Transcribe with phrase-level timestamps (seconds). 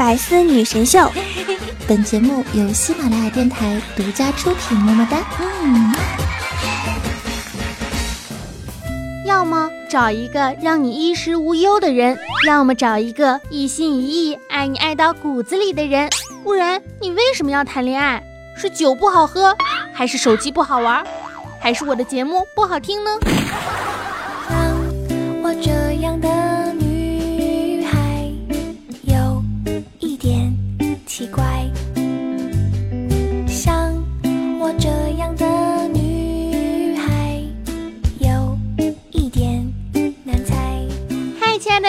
[0.00, 1.12] 百思女神秀，
[1.86, 4.74] 本节目由喜马拉雅电台独家出品。
[4.78, 5.18] 么么哒。
[5.62, 5.94] 嗯。
[9.26, 16.08] 要么找一个让你衣食无忧的人，要么找一个一心一意爱你爱到骨子里的人。
[16.42, 18.22] 不然，你为什么要谈恋爱？
[18.56, 19.54] 是酒不好喝，
[19.92, 21.04] 还是手机不好玩，
[21.60, 23.10] 还是我的节目不好听呢？
[24.48, 24.56] 像
[25.42, 26.39] 我这样的。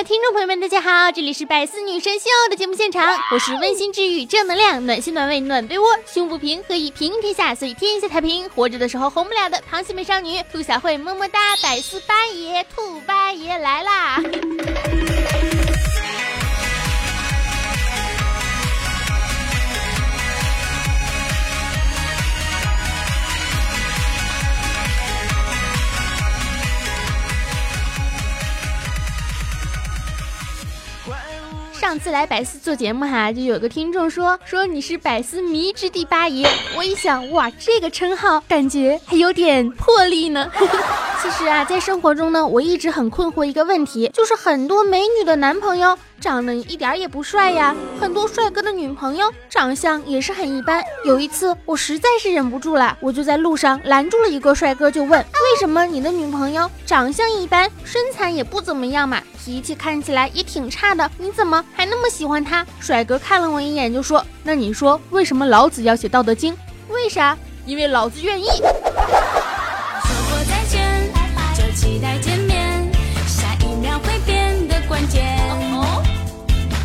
[0.04, 8.50] 听众朋友们，大家好，这里是百思女神秀的节目现场，我是温馨治愈、正能量、暖心暖胃暖被窝、胸不平何以平天下，所以天下太平。
[8.50, 11.56] 活着的时候红不了的螃蟹美少女兔小慧，么么哒！
[11.62, 14.20] 百思八爷，兔八爷来啦！
[31.82, 36.48] 上次来百思做节目哈，就有个听众说说你是百思迷之第八爷。
[36.78, 40.52] 我一想，哇，这个称号感觉还有点魄力呢。
[41.22, 50.84] 其实啊，在生活中呢，我一直很困惑一个问题，就是很多美女的男朋友长得一点也不帅呀，很多帅哥的女朋友长相也是很一般。
[51.06, 59.22] 有一次，我实在是忍不住了，我就在路上拦住了一个帅哥，就问为什么你的女朋友长相一般，身材也不怎么样嘛？
[59.46, 62.66] 脾气看起来也挺差的，你怎么还那么喜欢他？
[62.80, 66.52] 帅哥看了我一眼就说：“那你说为什么老子要写《道德经》？
[66.90, 67.38] 为啥？
[67.68, 68.48] 因为老子愿意。
[71.92, 72.90] ”期待见面，
[73.28, 75.38] 下一秒会变得关键。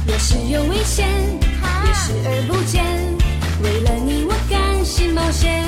[0.08, 1.06] 越是有危险，
[1.84, 2.84] 越视而不见，
[3.62, 5.62] 为了你我甘心冒险。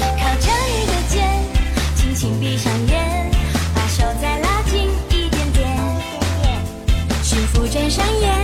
[0.00, 1.44] 靠着你的肩，
[1.96, 3.30] 轻轻闭上眼。
[3.74, 5.68] 把手再拉近一点点，
[7.22, 8.34] 幸福正上演，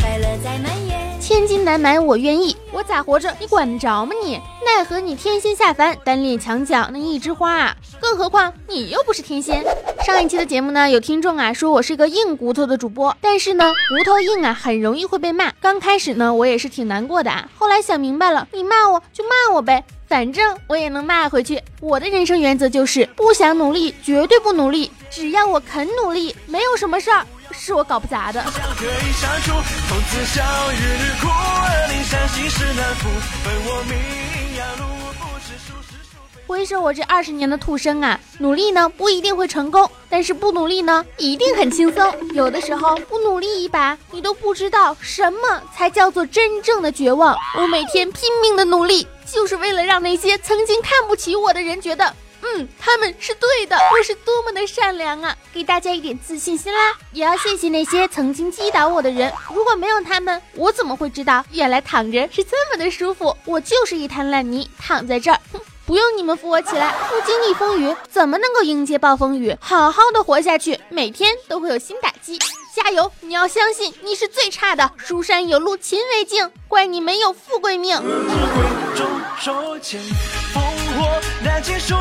[0.00, 4.40] 快乐在蔓延千金难买我愿意，我咋活着你管得着吗你？
[4.66, 7.76] 奈何你天仙下凡，单恋墙角那一枝花啊！
[8.00, 9.64] 更何况你又不是天仙。
[10.04, 15.50] 上一期的节目呢，有听众啊说我是个硬骨头的主播，但是呢，骨头硬啊，很容易会被骂。
[15.60, 21.60] 刚开始呢，我也是挺难过的啊，后来想明白了，你骂我就骂我呗，反正我也能骂回去。
[21.80, 27.26] 我的人生原则就是，不想努力绝对不努力，只要我肯努力，没有什么事儿。
[27.50, 28.44] 是我搞不砸的。
[36.48, 42.10] 回首我这二十年的兔生啊，努力呢不一定会成功，但是不努力呢一定很轻松。
[42.32, 47.36] 有的时候不努力一把，你都不知道什么才叫做真正的绝望。
[47.58, 52.14] 我每天拼命的努力，就是为了让那些曾经看不起我的人觉得。
[52.40, 55.36] 嗯，他们是对的，我是多么的善良啊！
[55.52, 56.96] 给大家一点自信心啦！
[57.12, 63.36] 也要谢谢那些曾经击倒我的人，如果没有他们，我怎么会知道原来躺着是这么的舒服？
[63.44, 65.38] 我就是一滩烂泥，躺在这儿，
[65.88, 69.56] 不用你们扶我起来，不经历风雨，怎么能够迎接暴风雨？
[69.58, 72.38] 好好的活下去，每天都会有新打击，
[72.76, 73.10] 加油！
[73.22, 74.92] 你要相信，你是最差的。
[74.98, 77.96] 书山有路勤为径，怪你没有富贵命。
[77.96, 78.04] 火
[81.42, 81.94] 燃尽数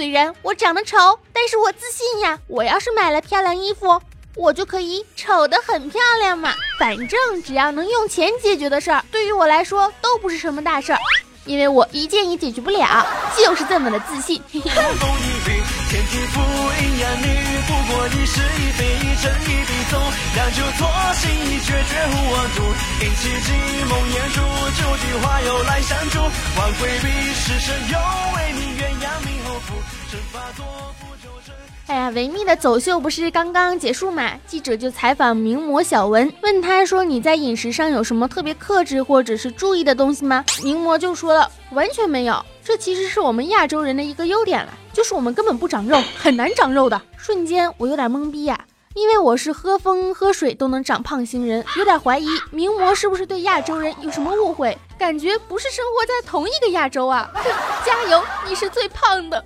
[0.00, 0.96] 虽然我长得丑，
[1.30, 2.38] 但是我自信呀。
[2.46, 4.00] 我要是买了漂亮衣服。
[4.34, 10.98] 我就可以丑得很漂亮嘛，反正只要能用钱解决的事儿，对于我来说都不是什么大事儿，
[11.44, 13.06] 因为我一件也解决不了，
[13.36, 14.42] 就是这么的自信。
[15.90, 17.26] 天地不阴阳你，
[17.66, 19.98] 不过一是一非，一尘一笔纵，
[20.36, 22.62] 两袖错心一绝绝无妄图，
[23.02, 23.50] 饮其寂
[23.88, 24.40] 梦烟烛，
[24.78, 27.98] 九句花由来相助，万回避是神又
[28.36, 29.74] 为你鸳鸯命后福，
[30.08, 30.64] 身法作
[31.00, 31.52] 福就成。
[31.88, 34.30] 哎呀，维密的走秀不是刚刚结束吗？
[34.46, 57.30] 记者就采访名模小文，问他说：“你在饮食上有什么特别克制或者是注意的东西吗？”名模就说了：“完全没有，这其实是我们亚洲人的一个优点了。”就是我们根本不长肉，很难长肉的。”瞬间我有点懵逼呀，因为我是喝风喝水都能长胖型人，有点怀疑名模是不是对亚洲人有什么误会，感觉不是生活在同一个亚洲啊！
[57.82, 59.42] 加油，你是最胖的。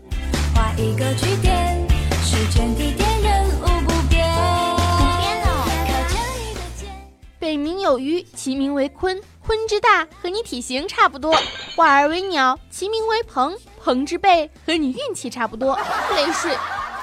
[0.56, 1.86] 画一个句点。
[2.24, 4.24] 时间地点人物不变。
[7.38, 11.32] 北冥有鱼，其名为鲲，鲲之大和你体型差不多；
[11.76, 15.78] 化而为鸟，其名为鹏，鹏之背和你运气差不多。
[16.14, 16.48] 没事。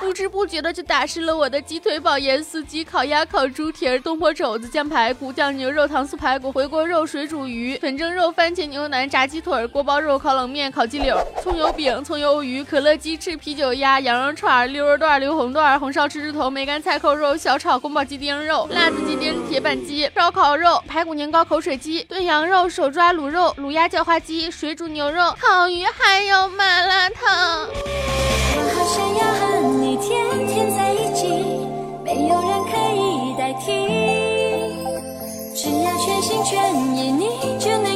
[0.02, 27.68] 不知不觉的就打湿了我的鸡腿堡、盐酥鸡、烤鸭、烤猪蹄儿、东坡肘子、酱排骨、酱牛肉、糖醋排骨、回锅肉、水煮鱼、粉蒸肉、番茄牛腩、炸鸡腿、锅包肉、烤冷面、烤鸡柳、葱油饼、葱油鱼、可乐鸡翅、啤酒鸭、羊肉串、溜肉段、溜红段、红烧狮子头、梅干菜扣肉、小炒宫保鸡丁肉、辣子鸡丁、铁板鸡、烧烤肉、排骨年糕、口水鸡、炖羊肉、手抓卤肉、卤鸭、叫花鸡、水煮牛肉、烤鱼，还有麻辣烫。
[28.54, 29.51] 我好想要
[30.02, 31.28] 天天在一起，
[32.04, 33.72] 没有人可以代替。
[35.54, 37.28] 只要全心全意，你
[37.60, 37.91] 就能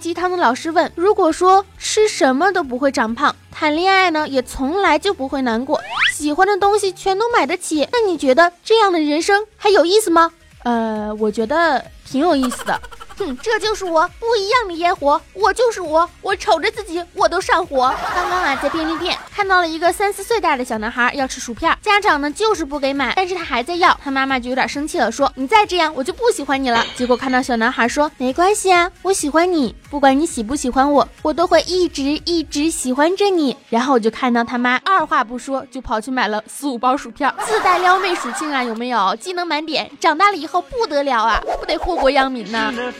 [0.00, 5.78] 鸡汤的老师问：如果说吃什么都不会长胖，谈恋爱呢也从来就不会难过，
[6.14, 10.32] 喜欢的东西全都买得起，那你觉得这样的人生还有意思吗？
[10.64, 12.80] 呃，我觉得挺有意思的。
[13.18, 17.94] 哼，这就是我不一样的烟火，我就是我，我瞅着自己我都上火。
[18.14, 26.82] 刚刚啊，在便利店看到了一个三四岁大的小男孩要吃薯片，家长呢就是不给买，但是他还在要，他妈妈就有点生气了，说你再这样我就不喜欢你了。
[26.96, 33.56] 结果看到小男孩说没关系啊，我喜欢你，不管你喜不喜欢我，我都会一直一直喜欢着你。
[33.68, 39.16] 然后我就看到他妈二话不说就跑去买了四五包薯片，自带撩妹属性啊，有没有？
[39.16, 42.92] 技能满点，长大了以后不得了啊，不得祸国殃民呐、的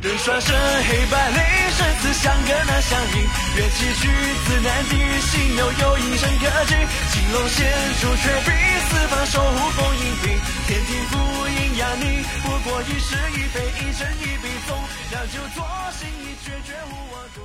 [0.00, 3.16] 人说生，黑白泪，生死相隔难相应。
[3.56, 4.08] 缘起去
[4.46, 4.94] 自难敌，
[5.26, 6.74] 心有有因深可知。
[7.10, 7.66] 青龙显
[8.00, 8.50] 出却比
[8.86, 10.38] 四方守护风阴平。
[10.68, 11.18] 天庭复
[11.48, 14.78] 阴阳宁，不过一是一非，一真一必纵。
[15.10, 15.66] 让就作
[15.98, 17.40] 心意，决绝无我度。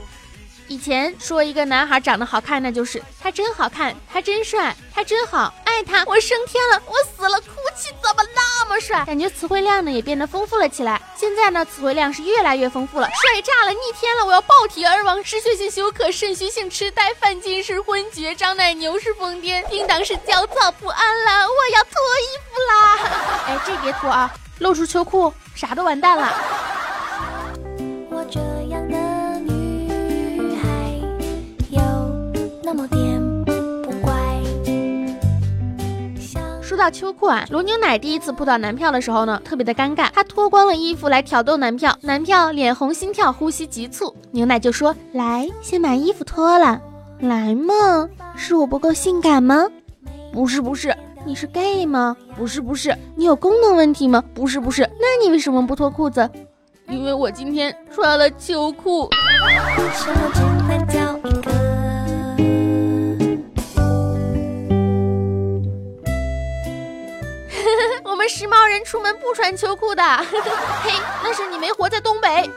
[0.67, 9.03] 以前说一个男孩长得好看，那就是他真好看，他真帅，他真好，爱他，我升天了，我死了，哭泣怎么那么帅？
[9.05, 11.01] 感觉词汇量呢也变得丰富了起来。
[11.15, 22.99] 现在呢，词汇量是越来越丰富了， 帅炸了，逆天了，我要爆体而亡，失血性休克，肾虚性痴呆，犯禁式昏厥，张奶牛是疯癫，叮当是焦躁不安了，我要脱衣服啦！
[23.47, 26.33] 哎，这别脱啊，露出秋裤，啥都完蛋了。
[28.09, 28.39] 我这
[28.69, 30.67] 样的女孩
[31.69, 31.81] 有
[32.63, 32.87] 那么
[36.83, 40.09] 到秋裤啊，罗牛奶第一次扑到男票的时候呢，特别的尴尬。
[40.13, 44.13] 他脱光了衣服来挑逗男票，男票脸红心跳，呼吸急促。
[44.31, 46.81] 牛奶就说：“来，先把衣服脱了。”
[47.21, 49.65] 来嘛，是我不够性感吗？
[50.33, 50.93] 不是不是，
[51.25, 52.17] 你是 gay 吗？
[52.35, 54.21] 不是不是，你有功能问题吗？
[54.33, 56.29] 不是不是，那你为什么不脱裤子？
[56.89, 59.07] 因为我今天穿了秋裤。
[68.27, 70.03] 时髦人出门不穿秋裤的，
[70.83, 70.91] 嘿，
[71.23, 72.49] 那是你没活在东北。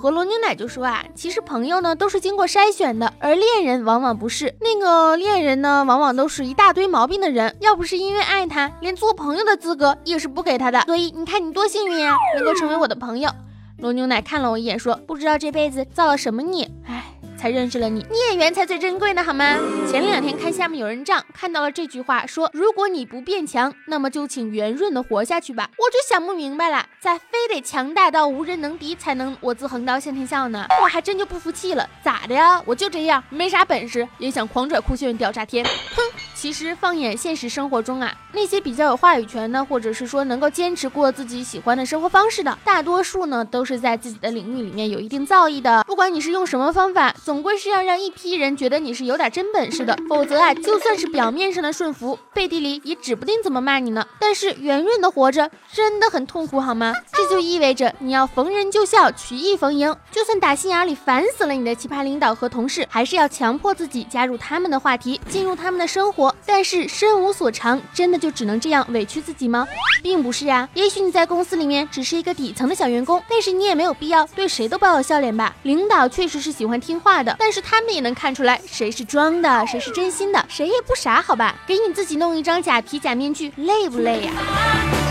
[0.00, 4.56] 和罗牛奶就说啊，其实朋友呢都是经过筛选的，而恋人往往不是。
[4.60, 10.80] 那个恋人呢，往往都是一大堆毛病的人，要不是因为爱他，连做朋友的资格也是不给他的。
[10.86, 13.30] 所以你看你多幸运啊，能够成为我的朋友。
[13.76, 18.04] 罗牛奶看了我一眼，说：“不知道这辈子造了什么孽，唉，才认识了你。
[18.10, 19.56] 孽缘才最珍贵呢，好吗？”
[19.90, 30.66] 前两天看下面有人账，看到了这句话，说：“如果你不变强，那么就请圆润的活下去吧。”我就想不明白了，咋非得强大到无人能敌才能我自横刀向天笑呢？
[30.82, 32.62] 我还真就不服气了，咋的呀？
[32.66, 36.02] 我就这样，没啥本事，也想狂拽酷炫屌炸天，哼！
[36.34, 45.84] 其实放眼现实生活中啊，那些比较有话语权的，或者是说能够坚持过自己喜欢的生活方式的，大多数呢都是在自己的领域里面有一定造诣的。
[45.84, 54.04] 不管你是用什么方法，总总归是要让一批人觉得你是有点真本事的， 否则啊，就算是表面上的顺服，背地里也指不定怎么骂你呢。
[54.18, 56.92] 但是圆润的活着真的很痛苦，好吗？
[57.16, 66.34] 这就意味着你要逢人就笑，曲意逢迎，就算打心眼里烦死了你的奇葩领导和同事，还是要强迫自己加入他们的话题，进入他们的生活。
[66.44, 69.66] 但是身无所长，真的就只能这样委屈自己吗？
[70.02, 75.54] 并不是啊，也许你在公司里面只是一个底层的小员工，但是你也没有必要对谁都抱有笑脸吧。
[75.62, 81.54] 领导确实是喜欢听话的，但是他们也能看出来谁是装的，谁是真心的，谁也不傻，好吧？
[81.66, 84.32] 给你自己弄一张假皮假面具，累不累呀？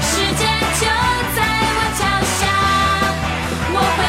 [0.02, 0.46] 世界
[0.80, 0.86] 就
[1.36, 1.42] 在
[1.76, 2.04] 我脚
[2.40, 2.48] 下，
[3.74, 4.00] 我会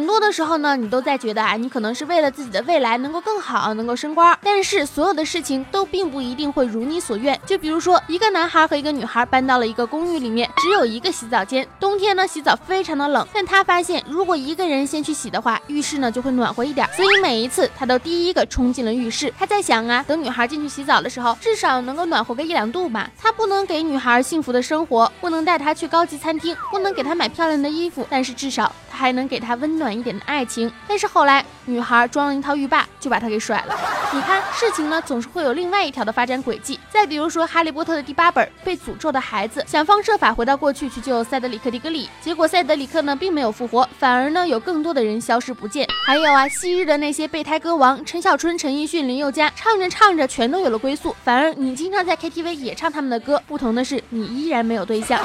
[0.00, 4.34] 很多的时候呢，你都在觉得啊，你可能是为了自己的未来能够更好，能够升官。
[4.42, 7.38] 但是所有的事情都并不一定会如你所愿。
[7.44, 11.68] 就比如说，一个男孩和一个女孩搬到了一个公寓里面，只有一个洗澡间。
[11.78, 16.88] 冬天呢，洗澡非常的冷，但他发现如果一个人先去洗的话，浴室呢就会暖和一点。
[16.96, 19.30] 所以每一次他都第一个冲进了浴室。
[19.38, 23.10] 他在想啊，等女孩进去洗澡的时候，至少能够暖和个一两度吧。
[23.18, 30.70] 他不能给女孩幸福的生活，不能带她去高级餐厅，不能给她买漂亮的衣服，但是至少还能给她温暖一点的爱情。
[30.86, 33.74] 但是后来，女孩装了一套浴霸，就把他给甩了。
[34.12, 36.78] 你看，事情呢总是会有另外一条的发展轨迹。
[36.90, 45.86] 再比如说，《哈利波特》的第八本《被诅咒的孩子》，想方设法回到过去去救塞德里克·迪格里，结果塞德里克呢并没有复活，反而呢有更多的人消失不见。
[46.06, 55.20] 还有啊，昔日的那些备胎歌王陈小春、陈奕迅、林宥嘉，唱着唱着全都有了归宿，反而你经常在 KTV 也唱他们的歌，不同的是你依然没有对象。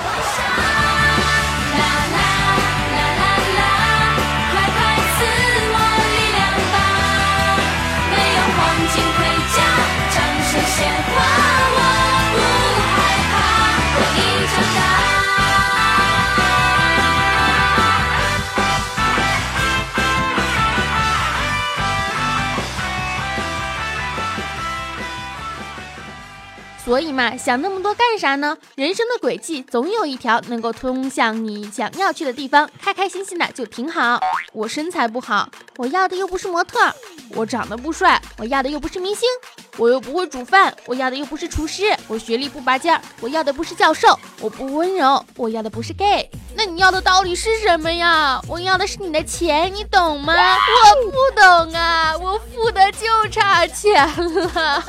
[26.86, 28.56] 所以嘛，想那么多干啥呢？
[28.76, 34.20] 人生的轨迹总有一条能够通向你想要去的地方，开开心心的就挺好。
[34.54, 36.92] 我身材不好，我要的又不是模特；
[37.32, 39.28] 我长得不帅，我要的又不是明星；
[39.78, 46.30] 我又不会煮饭，我要的又不是厨师；我学历不拔尖儿，我要的不是教授；我不温柔，我要的不是 gay。
[46.56, 48.42] 那你要的到底是什么呀？
[48.48, 50.34] 我要的是你的钱，你懂吗？
[50.34, 54.82] 我不懂啊，我富的就差钱了。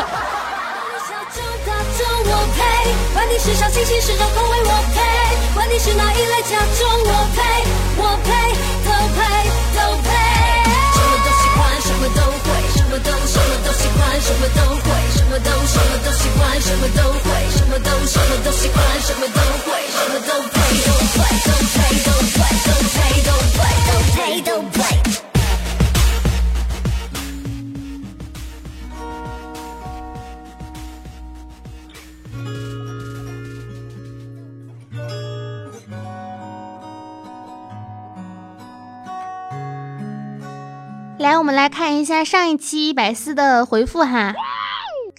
[1.03, 2.61] 小众大众我配，
[3.13, 4.97] 管你是小清新是重口味我配，
[5.55, 7.43] 管你是哪一类假众我配，
[7.99, 8.29] 我配
[8.87, 9.19] 都配
[9.75, 10.09] 都配。
[10.95, 19.87] 什么都喜欢，什么都会，什什么都什么都喜欢什么都会什么都什么都喜欢什么都会什么都什么都喜欢什么都会。
[19.91, 24.96] 什么都呸都 play 都呸都 play 都呸都 play 都呸都 play
[41.19, 44.35] 来，我们来看一下上一期百思的回复哈。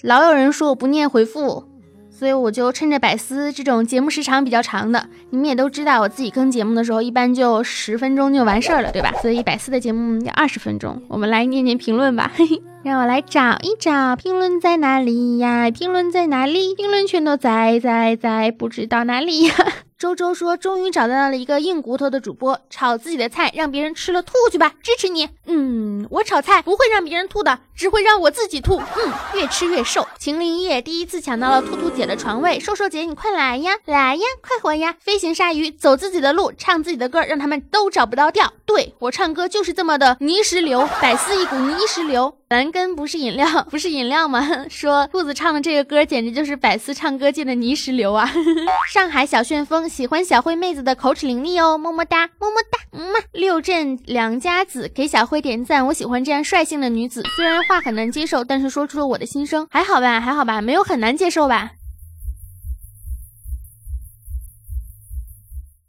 [0.04, 1.66] 老有人说我不念回复，
[2.12, 9.12] 所以我就趁着百思这种节目时长比较长的，你们也都知道，我自己更节目的时候一般就十分钟就完事儿了，对吧？
[9.24, 11.02] 所以百思的节目要二十分钟。
[11.08, 12.62] 我们来念念评论吧，嘿嘿。
[12.84, 15.72] 让我来找一找评论在哪里呀？
[15.72, 16.76] 评论在哪里？
[16.76, 19.54] 评论全都在在在，不知道哪里呀？
[20.00, 28.78] 周周说：“终于找到了一个硬骨头的主播，炒自己的菜，让别人吃了吐去吧，支持你。”嗯，我炒菜不会让别人吐的，只会让我自己吐。
[28.78, 30.08] 嗯，越吃越瘦。
[30.20, 34.96] 秦林叶第一次抢到了兔兔姐的床位，瘦瘦姐你快来呀，来呀，快活呀！
[35.00, 38.54] 飞行鲨鱼走自己的路，唱自己的歌，让他们都找不到调。
[38.68, 42.38] 对我唱歌就是这么的泥石流，百思一股泥石流。
[42.50, 44.48] 蓝根不是饮料， 不是饮料吗？
[44.70, 48.32] 说兔子唱的这个歌简直就是百思唱歌界的泥石流啊！
[48.90, 53.20] 上海小旋风喜欢小慧妹子的口齿伶俐哦，么么哒，么么哒，嗯嘛。
[53.34, 61.72] 六镇良家子给小慧点赞，我喜欢这样率性的女子，虽然话很难接受，但是说出了我的心声，还好吧，还好吧，没有很难接受吧。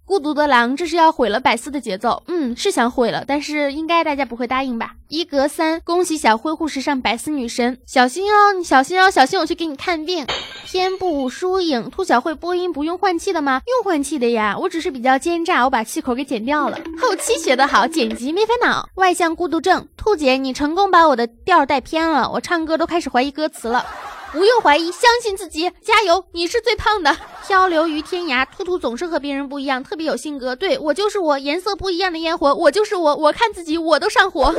[0.08, 2.22] 孤独的狼，这是要毁了百思的节奏。
[2.28, 4.92] 嗯，是想毁了，但是应该大家不会答应吧？
[5.08, 10.26] 一格三，恭喜小灰护士上百思女神，小心哦，你小心哦，小心我去给你看病。
[10.64, 13.60] 天不输影，兔小慧播音不用换气的吗？
[13.66, 16.80] 用换气的呀，我只是比较奸诈，我把气口给剪掉了。
[16.98, 18.88] 后期学得好，剪辑没烦恼。
[18.94, 23.84] 外向孤独症，兔姐你成功把我的调带偏了，我唱歌都开始怀疑歌词了。
[24.32, 26.24] 不用怀疑，相信自己，加油！
[26.32, 27.14] 你是最胖的。
[27.48, 30.54] 漂流于天涯，兔兔总是和别人不一样，特别有性格。
[30.54, 33.16] 对我就是我，颜色不一样的烟火，我就是我。
[33.16, 34.54] 我看自己，我都上火。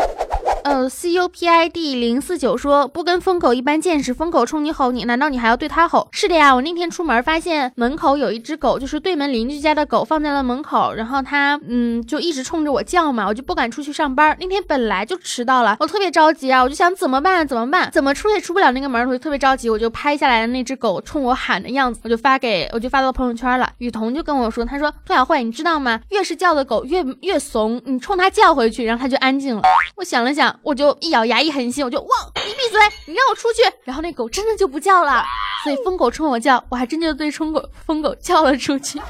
[0.64, 6.08] 呃，C U P I D 零四九说不跟疯狗一般见识，疯狗冲你吼你，难道你还要对他吼？
[6.12, 14.36] 是的呀，我那天出门发现门口有一只狗，就是对门邻居家的狗，放在了门口，然后它嗯就一直冲着我叫嘛，我就不敢出去上班。
[14.40, 17.48] 那天本来就迟到了，我特别着急啊，我就想怎么办？
[17.48, 17.90] 怎么办？
[17.92, 23.70] 怎么出也出不了那个门，我就特别着急，我就拍下来了那只狗冲我喊的样子，我就发给就发到朋友圈了。
[23.80, 26.00] 雨桐就跟我说，她说兔小慧，你知道吗？
[26.10, 29.62] 越是叫的狗越越怂，你冲它叫回去，然后它就安静了。
[29.96, 33.62] 我想了想，我就一咬牙一狠心，我就汪，你闭嘴，你让我出去。
[33.84, 35.24] 然后那狗真的就不叫了，
[35.64, 39.02] 所以疯狗冲我叫，我还真就对冲狗疯狗叫了出去。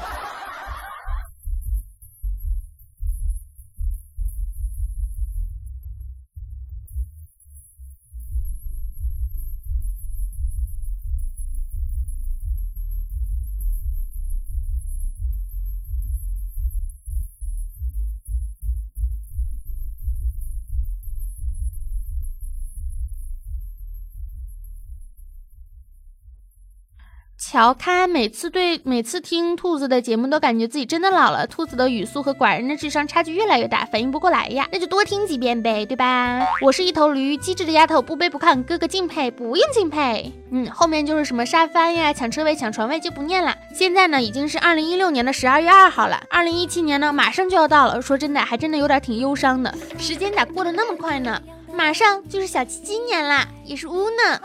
[27.52, 36.46] 乔咖每次对每次听兔子的节目都感觉自己真的老了，兔子的语速和寡人的智商差距越来越大，反应不过来呀，那就多听几遍呗，对吧？
[36.62, 40.32] 我是一头驴，机智的丫头，不卑不亢，哥哥敬佩，不用敬佩。
[40.52, 43.52] 嗯，后面就是什么沙发呀、抢车位、抢床位就不念了。
[43.74, 51.42] 现在呢，已经是二零一六年的十二月二号了，二零一七年呢马上就要到了，说真的，还真的有点挺忧伤的，时间咋过得那么快呢？
[51.74, 54.40] 马上就是小七今年啦，也是乌呢。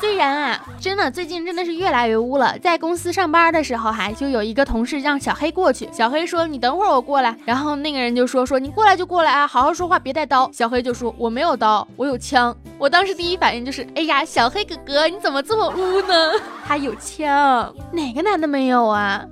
[0.00, 2.56] 虽然啊，真的最近真的是越来越污了。
[2.60, 5.88] 在公司上班的时候，哈，就有一个同事让小黑过去。
[5.92, 16.32] 小黑说：“你等会儿我过来。”然后那个人就说：“说你过来就过来啊，好好说话，别带刀。”小黑就说：“我没有刀，我有枪。”我当时第一反应就是：“哎呀，小黑哥哥，你怎么这么污呢？
[16.66, 19.24] 他有枪，哪个男的没有啊？”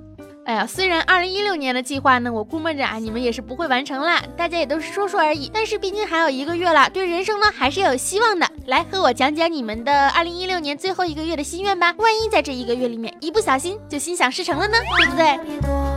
[0.47, 5.51] 哎呀，虽然二零一六年的计划呢，我估摸着啊，你们也是不会完成啦，大家也都是说说而已。
[5.53, 8.47] 但是毕竟还有一个月了，对人生呢还是有希望的。
[8.67, 11.93] 来和我讲讲你们的二零一六年最后一个月的心愿吧。
[11.97, 15.96] 万一在这一个月里面一不小心就心想事成了呢，对不对？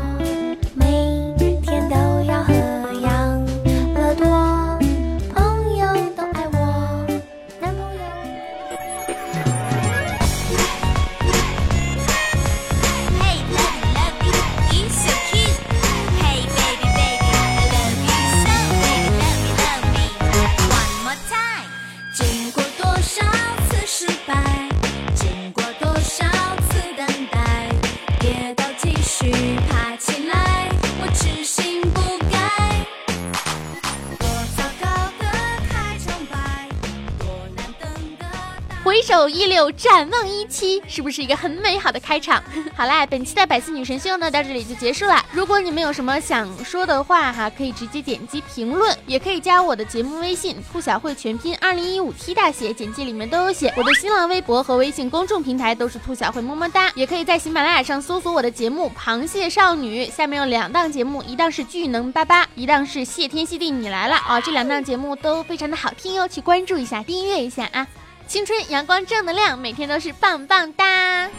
[38.91, 42.43] 回首一六，展望一七，是不是一个很美好的开场？
[42.75, 45.25] 好啦，本期的百思女神秀呢到这里就结束了。
[45.31, 53.73] 如果你们有什么想说的话哈，可以直接点击评论，也可以加我的节目微信“兔小慧全拼二零一五 T 大写”，简介里面都有写。
[53.77, 67.87] 我的新浪微博和微信公众平台都是兔小慧么么哒，也可以在喜马拉雅上搜索我的节目《螃蟹少女》，下面有两档节目，一档是巨能巴巴，一档是谢天谢地你来了啊，这两档节目都非常的好听哟，去关注一下，订阅一下啊。
[68.31, 71.27] 青春阳光正能量，每天都是棒棒哒？
[71.27, 71.33] 兔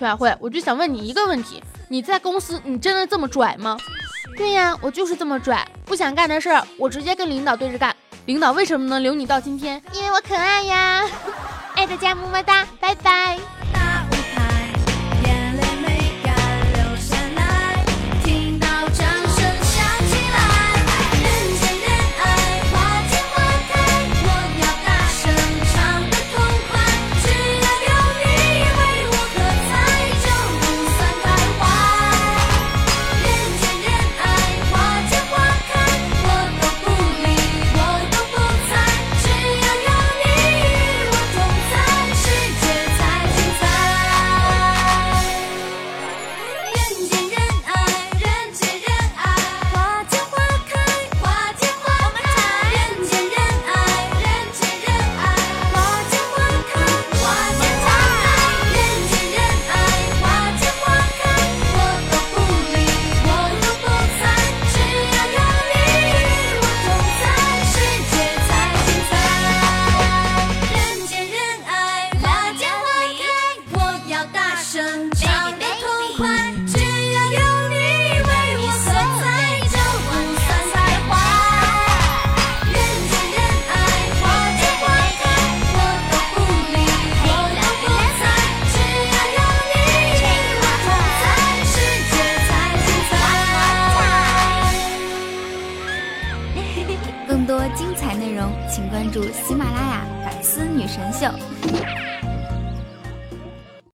[0.00, 3.76] 小慧，我就想问你一个问题：你在公司你真的这么拽吗？
[4.38, 7.94] 对呀，我就是这么拽，不想干的事儿我直接跟领导对着干。
[8.24, 9.82] 领导为什么能留你到今天？
[9.92, 11.06] 因为我可爱呀！
[11.84, 13.63] 爱大家么么哒，拜拜。